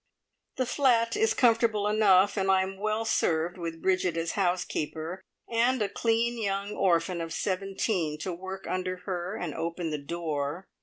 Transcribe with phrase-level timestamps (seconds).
[0.55, 5.79] The flat is comfortable enough, and I am well served with Bridget as housekeeper, and
[5.79, 10.67] a clean young orphan of seventeen to work under her and open the door.